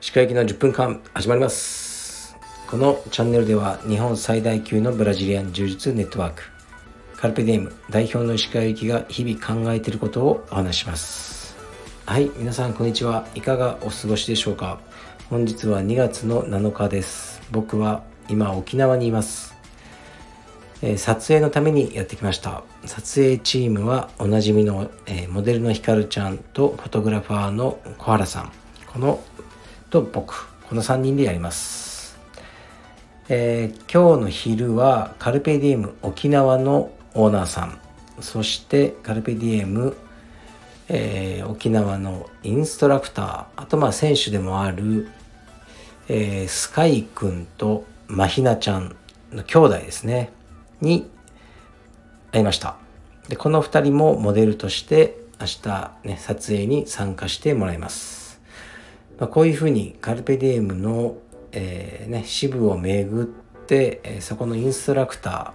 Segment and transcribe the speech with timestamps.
[0.00, 2.36] 歯科行きの10分間始まります。
[2.68, 6.42] このチャンネルでは日本最大級のブラジリアン柔術ネットワーク
[7.16, 11.56] カルペディエム代表の石川行きが日々考えていることをお話します。
[12.06, 14.80] はい皆さんこんにちはいかがお過ごしでしょうか。
[15.28, 17.40] 本日は2月の7日です。
[17.52, 19.59] 僕は今沖縄にいます。
[20.82, 22.62] え撮影のためにやってきました。
[22.86, 28.52] 撮影チームはおなじみの、えモデルのひかるちゃんとフォトグラファーの小原さん。
[28.86, 29.20] この
[29.90, 30.50] と僕。
[30.70, 32.16] この3人でやります、
[33.28, 37.80] えー、今日の昼はカルペディエム沖縄のオーナーさん。
[38.20, 39.96] そしてカルペディエム、
[40.88, 43.44] えー、沖縄のインストラクター。
[43.56, 45.08] あとまあ選手でもある、
[46.08, 48.94] えー、スカイ君とマヒナちゃん
[49.32, 50.32] の兄弟ですね。
[50.80, 51.10] に
[52.32, 52.76] 会いました
[53.28, 58.20] でこの2人もモデルとして明日ね撮影に参加してもらいます
[59.20, 61.18] まあ、こういうふうにカルペディエムの、
[61.52, 65.52] えーね、支部を巡って、え、そこのインストラクタ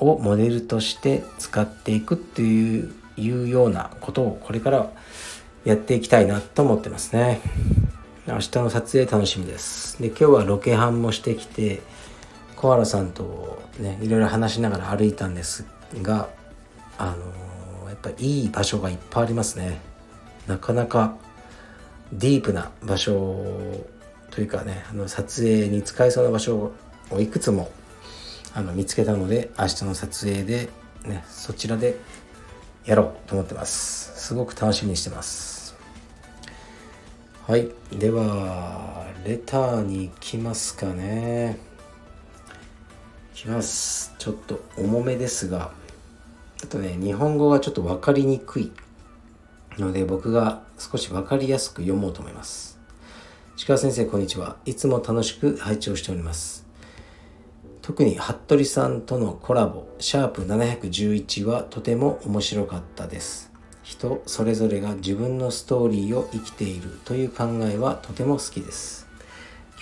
[0.00, 4.90] ーをモデルとして使っていくっていういうようなことをこれから
[5.64, 7.40] やっていきたいなと思ってますね。
[8.26, 10.00] 明日の撮影楽しみです。
[10.00, 11.80] で今日はロケハンもしてきて
[12.60, 15.64] 小原さんとねいろいろ話しながら歩いたんです
[16.02, 16.28] が
[16.98, 19.80] あのー、やっぱいい場所がいっぱいありますね。
[20.48, 21.16] なかなか
[22.12, 23.44] ディープな場所
[24.30, 26.72] というかねあの撮影に使えそうな場所
[27.10, 27.70] をいくつも
[28.54, 30.68] あの見つけたので明日の撮影で、
[31.04, 31.96] ね、そちらで
[32.84, 34.18] やろうと思ってます。
[34.20, 35.76] すごく楽しみにしてます。
[37.46, 37.68] はい。
[37.92, 41.67] ではレターに行きますかね。
[43.38, 45.70] きますちょっと重めですが
[46.64, 48.72] あとね日本語がちょっと分かりにくい
[49.78, 52.80] ので僕が少し分かりやすく読もうと思います。
[53.64, 54.56] 鹿先生こんにちは。
[54.64, 56.66] いつも楽しく拝聴しております。
[57.80, 63.52] 特に服部さんとのコラボ、シャープ711はとても面白かったです。
[63.84, 69.06] 人それぞれが自分のストーリーを生きているという考えはとても好きです。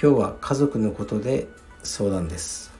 [0.00, 1.48] 今日は家族のことで
[1.82, 2.75] 相談です。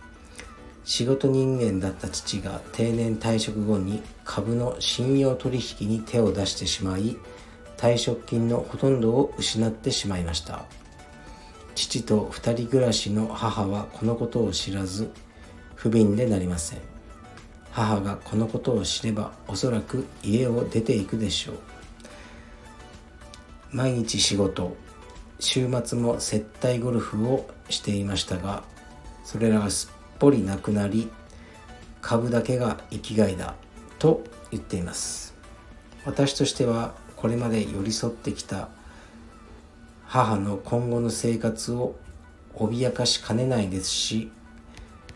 [0.86, 7.16] 仕事人間だった父が定年退職後に株の信用取引に手を出してしまい
[7.76, 10.64] 退職金のほとんどを失ってしまいました。
[11.74, 15.10] 父と2人暮らしの母はこのことを知らず
[15.74, 16.78] 不憫でなりません。
[17.72, 21.56] 母がこのことを知ればおそらく家を出ていくでしょう。
[23.72, 24.76] 毎日仕事
[25.40, 28.62] 週末も接待ゴルフをしていましたが
[29.24, 31.10] それらがすっぽりなくなり
[32.00, 33.54] 株だけが生きがいだ
[33.98, 35.34] と言っています。
[36.04, 38.68] 私としてはこれまで寄り添ってきた
[40.04, 41.96] 母の今後の生活を
[42.54, 44.30] 脅かしかねないですし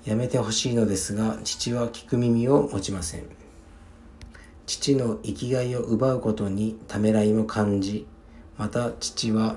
[0.04, 3.24] やめてほしいのですが父は聞く耳を持ちません。
[4.66, 8.06] 父の生きがいを奪うことにためらいも感じ
[8.56, 9.56] また父は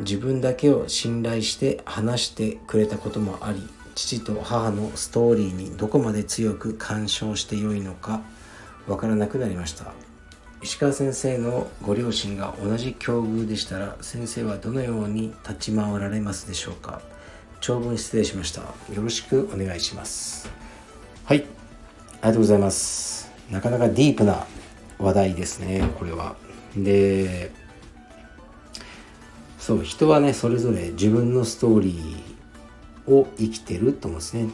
[0.00, 8.22] 自分だけを信頼して話してくれたこともあり父と母のストーリーにどこまで強く干渉してよいのか
[8.86, 9.92] わからなくなりました。
[10.62, 17.02] 石川先生のご両親が同じ境遇でしたら先生はどのように立ち回られますでしょうか。
[17.60, 18.62] 長文失礼しました。
[18.62, 20.50] よろしくお願いします。
[21.24, 21.38] はい。
[21.38, 21.46] あり
[22.22, 23.30] がとうございます。
[23.50, 24.46] なかなかディープな
[24.98, 26.36] 話題ですねこれは。
[26.76, 27.52] で
[29.58, 32.23] そう人はねそれぞれ自分のストーリー
[33.06, 34.48] を生きてると思うんですね。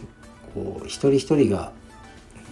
[0.54, 1.72] こう一人一人が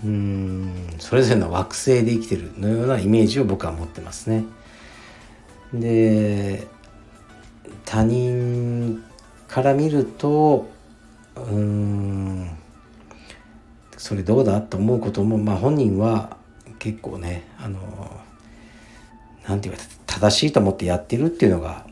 [0.04, 4.44] うーんそれぞれの惑星で生きてるのようなイメージを僕は持ってますね。
[5.72, 6.66] で
[7.84, 9.02] 他人
[9.48, 10.68] から見ると
[11.36, 12.50] うーん
[13.96, 16.36] それどうだと思うことも、まあ、本人は
[16.78, 17.78] 結構ねあの
[19.46, 21.86] なんて言われ正しいと思ってやってるっていうのが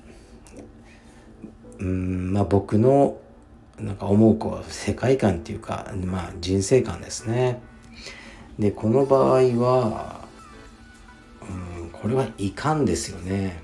[1.78, 3.18] うんまあ僕の
[3.80, 7.60] なんか思うこう世界観っていうか、まあ、人生観ですね。
[8.58, 10.24] でこの場合は、
[11.78, 13.60] うん、これはいかんですよね。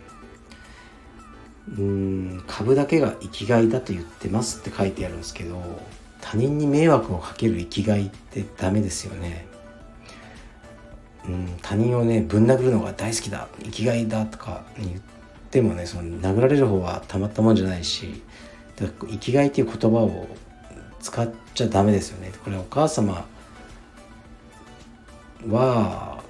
[1.78, 5.62] うん株だけが生きがいだと言ってますって書いてあるんですけど
[6.20, 9.46] 他人に迷惑をかける生きがいってダメですよね。
[11.24, 14.90] うん、他人をねぶん殴るのが大好きだ生きがいだとか言っ
[15.50, 18.22] てもねその殴られる方はたまったもんじゃないし
[18.88, 20.26] 生きがいっていう言葉を
[21.00, 22.32] 使っちゃダメですよね。
[22.44, 23.26] これお母様
[25.48, 26.22] は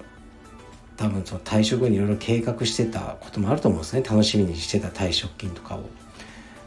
[0.96, 4.02] 多分その退職後にいろいろ計画してたこともあると思うんですね。
[4.02, 5.88] 楽しみにしてた退職金とかを。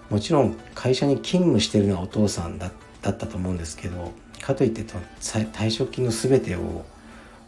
[0.10, 2.72] もちろん会社に勤務してるのはお父さんだっ
[3.02, 4.84] たと思うんですけどかといって
[5.20, 6.86] 退職金の全てを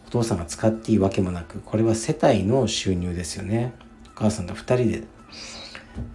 [0.07, 3.73] お父さんが使っていいわけもなくこれは世帯の収入ですよね。
[4.07, 5.03] お母さんと2人で。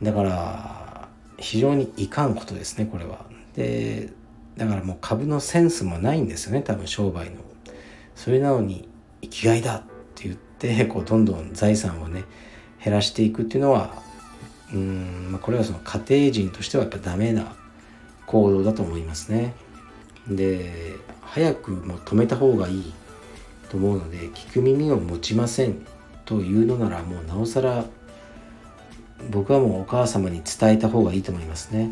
[0.03, 0.82] だから
[1.39, 3.27] 非常にいかんことですねこれは。
[3.55, 4.13] で
[4.57, 7.37] だからもう株のセンスもないんですよね多分商売の。
[8.15, 8.89] それなのに
[9.23, 9.83] 生きがいだっ
[10.15, 12.25] て言ってこうどんどん財産をね
[12.85, 14.03] 減らしていくっていうのは
[14.73, 17.55] うん、まあ、これはその家庭人としてはやっぱダメな
[18.27, 19.55] 行動だと思いますね。
[20.29, 22.95] で早くもう止めた方がいい
[23.71, 25.87] と思うので聞く耳を持ちません
[26.25, 27.85] というのならもうなおさら
[29.31, 31.91] 僕はもうお母様に伝えた方がいいと思いますね。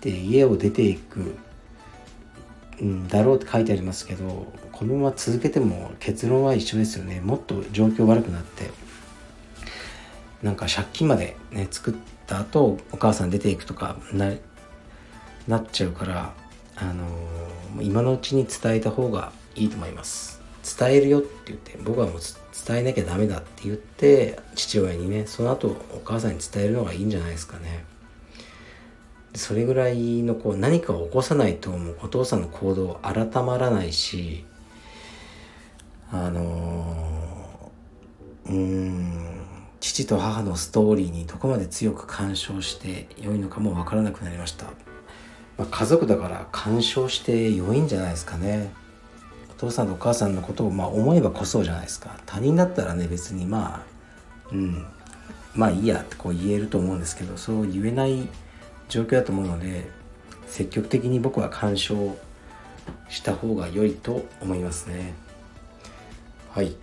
[0.00, 1.36] で家を出ていく
[2.82, 7.20] うん、だろうって書いてありますけどこのまま続けても結論は一緒ですよね。
[7.20, 8.70] もっと状況悪くなって
[10.42, 11.94] なんか借金までね作っ
[12.26, 14.32] た後お母さん出ていくとかな
[15.46, 16.34] なっちゃうから
[16.74, 20.41] あのー、今のうちに伝えた方がいいと思います。
[20.78, 22.20] 伝えるよって言って僕はもう
[22.66, 27.84] 伝えなきゃダメだって言って父親にねその後お母さんに伝えるのがいいんじゃないですかね。
[29.34, 34.44] それぐらいのこう何かを起こさないともうお父さんの行動改まらないし
[36.10, 37.70] あの、
[38.44, 39.42] うん
[39.80, 44.66] 父と母のストーリーにどこまで強く干渉して良いのかも分からなくなりました、
[45.58, 48.70] まあ、家族だから干渉して良いんじゃないですかね。
[49.66, 52.18] 父さんとお母さんのことをまあ思えばこそじゃないですか。
[52.26, 53.82] 他人だったらね別にまあ
[54.52, 54.84] うん。
[55.54, 58.28] まあいいやってこう言えると思うんですけどそう言えない
[58.88, 59.88] 状況だと思うので
[60.46, 62.16] 積極的に僕は干渉
[63.08, 65.14] した方が良いと思いますね。
[66.50, 66.74] はい。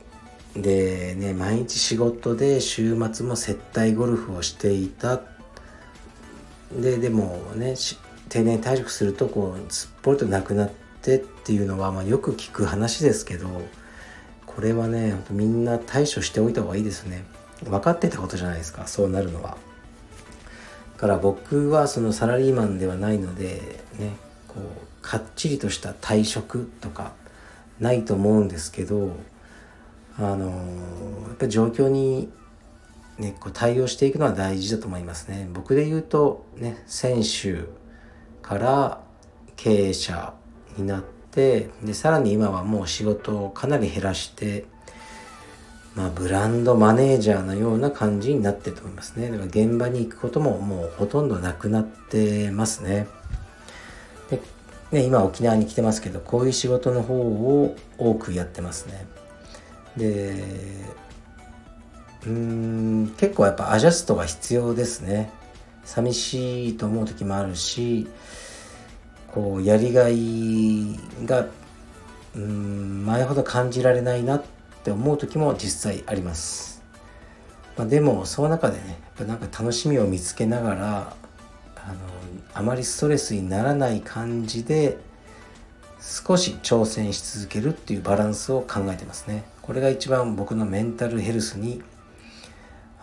[0.55, 5.21] でね毎日仕事で週末も接待ゴルフをしていた。
[6.71, 7.75] ででもね
[8.29, 13.47] 定年退職するとこうすっぽりとなくなってっていうのは、まあ、よく聞く話ですけど
[14.45, 17.23] これはねみんな対処しておいた方がいいですね
[17.63, 19.57] 分かってたことじゃないですかそうなるのは
[20.97, 24.17] から僕はそのサラリーマンではないのでね
[24.47, 27.13] こうかっちりとした退職とか
[27.79, 29.15] ないと思うんですけど
[30.17, 32.29] あのやっぱり状況に、
[33.17, 35.49] ね、こう対応していくのは大事だと思いますね。
[35.53, 37.63] 僕で言うとね選手
[38.41, 39.01] から
[39.55, 40.33] 経営者
[40.79, 44.65] になってでさらに今はもう仕事をかなり減らして
[45.95, 49.29] まあ、ブランドマネージャーのような感じになってると思いますね。
[49.29, 53.07] だから現場に行くことももうほとんどなくなってますね。
[54.29, 54.39] で
[54.91, 59.07] ね今沖縄に来てますけど、こういう仕事の方を多くやってますね。
[59.97, 60.43] で、
[62.25, 65.31] うん、結構やっぱアジャストが必要ですね。
[65.83, 68.07] 寂しいと思う時もあるし、
[69.33, 71.47] こう、やりがいが、
[72.35, 74.43] うん、前ほど感じられないなっ
[74.83, 76.69] て思う時も実際あります。
[77.79, 81.13] まあ、でもその中でねやっぱなんか楽しみを見つけながら
[81.77, 81.95] あの
[82.53, 84.97] あまりストレスにならない感じで
[86.01, 89.45] 少し挑戦し続けるっていうバランスを考えてますね。
[89.61, 91.81] これが一番僕のメンタルヘルスに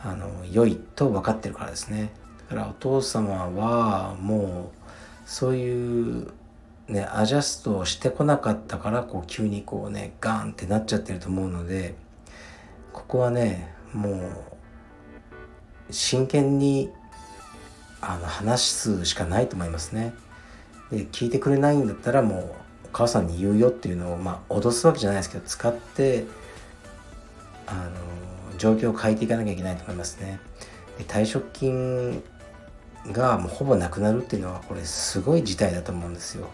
[0.05, 2.11] あの良いと分かってるからですね。
[2.51, 4.86] だからお父様はもう
[5.27, 6.29] そういう
[6.89, 11.97] ねアジャストをしてこなかったからこう急にこうねガーンってなっちゃってると思うので
[12.93, 14.19] ここはねもう
[15.91, 16.91] 真剣に
[18.01, 20.15] あの話すしかないと思いますね。
[20.91, 22.55] で聞いてくれないんだったらもう
[22.87, 26.25] お母さんに言うよっていうのをまあ脅すわけじゃないですけど使って
[27.67, 30.39] あの状況を変えていかなきゃいけないと思いますね。
[30.99, 32.23] で退職金
[33.13, 36.49] がもうほぼなくなるっていうのはこれすごい事態だと思うんですよ。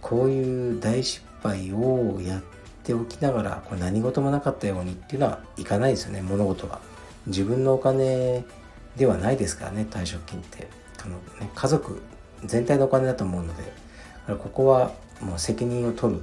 [0.00, 2.42] こういう大失敗をやっ
[2.82, 6.80] ておきながらこれ何事もなかったようにっていうのはいかないですよね物事が
[7.26, 8.44] 自分のお金
[8.96, 10.68] ではないですからね退職金って。
[11.04, 12.00] あの、ね、家族
[12.44, 13.82] 全体のお金だと思うので。
[14.28, 16.20] ここはもう責任を取る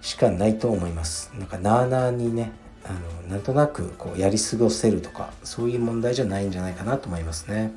[0.00, 1.30] しかないと思います。
[1.38, 2.52] なんかなあなあにね
[2.84, 2.92] あ
[3.24, 7.72] のなんとなくこうやり過ごせるとかそういう問題じゃないんじゃないかなと思いますね。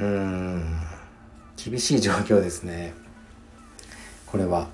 [0.00, 0.80] うん。
[1.56, 2.94] 厳しい状況ですね。
[4.26, 4.68] これは。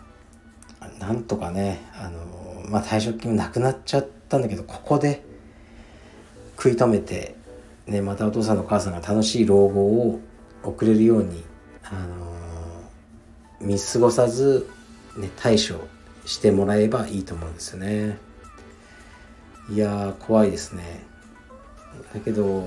[0.98, 5.22] なんとかねあのまあ退職金もなくなっちゃったんだけどここで
[6.56, 7.36] 食い止めて、
[7.86, 10.20] ね、またお父さんのお母さんが楽しい老後を
[10.62, 11.44] 送れるように
[11.84, 12.34] あの
[13.60, 14.68] 見過ごさず、
[15.16, 15.86] ね、対処
[16.26, 18.18] してもらえばいいと思うんですよね。
[19.70, 21.04] いやー怖いですね。
[22.14, 22.64] だけど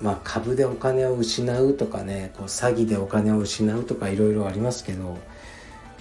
[0.00, 5.18] まあ株でお金を失うとかねこう詐欺でお金を失うとかいろいろありますけど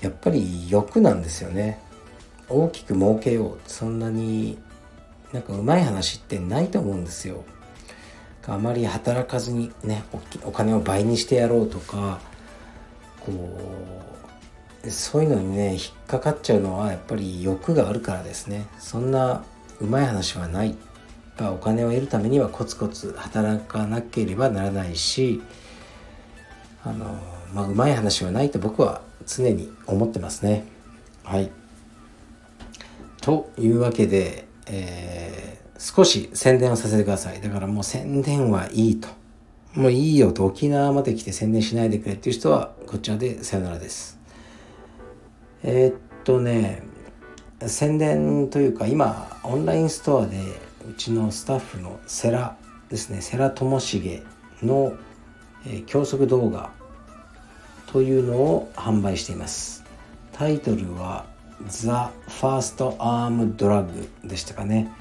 [0.02, 1.80] やっぱり欲なんですよね。
[2.48, 3.60] 大きく儲けよう。
[3.66, 4.58] そんなに
[5.34, 7.44] なんかうまい話ってないと思うんですよ。
[8.48, 10.04] あまり働かずにね
[10.44, 12.20] お金を倍にしてやろうとか
[13.20, 13.32] こ
[14.84, 18.68] うそういうのにね引っかかっちゃうのはやっぱり欲があるからですね。
[18.78, 19.44] そんな
[19.80, 20.76] うまい話はない。
[21.40, 25.42] お金を得るためにはコツコツ働かなければならないし
[26.84, 27.20] あの
[27.54, 30.66] まあうまい話はないと僕は常に思ってますね。
[31.24, 31.52] はい。
[33.22, 37.42] というわけで、えー、少し宣伝をさせてください。
[37.42, 39.10] だからもう宣伝はいいと。
[39.74, 44.20] もういいよと沖縄まで来て宣伝しないでくれっていう人はこちらでさよならです。
[45.64, 46.84] えー、っとね
[47.66, 50.38] 宣伝というか今オンラインストアで
[50.88, 52.52] うちのスタッフの世良
[52.90, 53.22] ですね。
[53.22, 54.24] 世良智重
[54.62, 54.94] の、
[55.66, 56.70] えー、教則動画
[57.88, 59.84] というのを販売しています。
[60.32, 61.26] タイトルは
[61.68, 61.88] The
[62.28, 64.92] First Arm Drug でしたかね。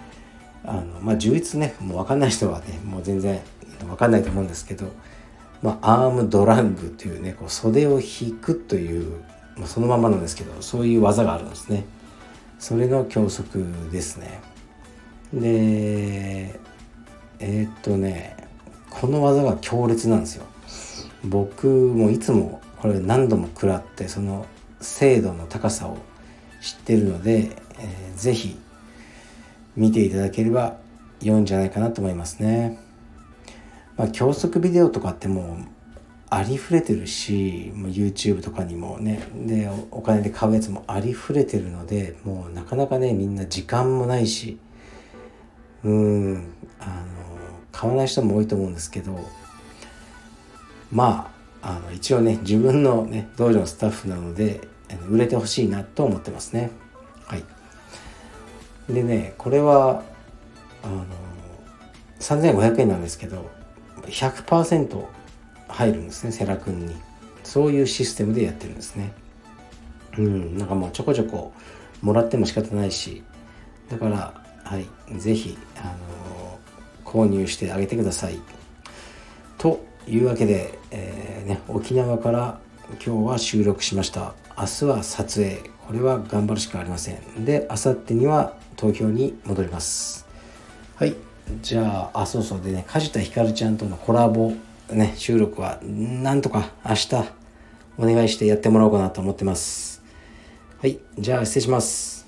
[0.64, 1.74] あのまあ充実ね。
[1.80, 3.42] もう分かんない人はねもう全然
[3.80, 4.86] 分かんないと思うんですけど、
[5.60, 9.22] まあ、アームドラッグというねこう袖を引くという、
[9.56, 11.84] まあ、そのままなんですけどそういう技があるんですね。
[12.58, 14.53] それの教則ですね。
[15.40, 16.60] で
[17.40, 18.36] えー、っとね
[18.90, 20.44] この技が強烈なんですよ
[21.24, 24.46] 僕もいつもこれ何度も食らってその
[24.80, 25.98] 精度の高さを
[26.60, 28.58] 知ってるので、えー、ぜひ
[29.76, 30.76] 見ていただければ
[31.22, 32.78] 良いんじゃないかなと思いますね。
[33.96, 35.74] まあ、教則ビデオとかってもう
[36.28, 44.58] ありふれてるしもう YouTube とかにもねでお金で買うやつもありふれてるのでもうなかなかねみんな時間もないし
[45.84, 46.54] うん。
[46.80, 46.92] あの
[47.72, 49.18] 買わない人も多いと思うんですけど
[50.92, 54.60] まああの一応ね自分のね道場のスタッフなので
[55.08, 56.70] 売れてほしいなと思ってますね。
[57.26, 57.44] はい。
[58.92, 60.02] でねこれは
[60.82, 61.04] あの
[62.20, 63.50] 3500円なんですけど
[64.02, 65.04] 100%
[65.68, 66.94] 入るんですねセラ君に。
[67.42, 69.12] そういうシステムでやってるんですね。
[70.16, 70.58] うん。
[70.58, 71.52] なんかもうちょこちょこ
[72.02, 73.22] もらっても仕方ないし
[73.90, 74.86] だからはい
[75.18, 76.58] 是非あの
[77.04, 78.40] 購入してあげてください。
[79.58, 82.58] というわけで、えー、ね、沖縄から
[83.04, 84.34] 今日は収録しました。
[84.58, 85.70] 明日は撮影。
[85.86, 87.44] これは頑張るしかありません。
[87.44, 90.26] で明後日には東京に戻ります。
[90.96, 91.14] はい
[91.62, 92.60] じゃああそうそう。
[92.62, 94.52] でね梶田ひかるちゃんとのコラボ
[94.90, 97.14] ね収録はなんとか明日
[97.98, 100.02] お願いしてやってもらおうかなと思ってます。
[100.80, 102.23] はいじゃあ失礼します。